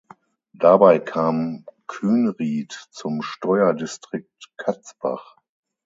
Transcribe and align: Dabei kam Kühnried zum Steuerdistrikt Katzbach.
Dabei 0.55 0.97
kam 0.97 1.67
Kühnried 1.85 2.71
zum 2.89 3.21
Steuerdistrikt 3.21 4.51
Katzbach. 4.57 5.37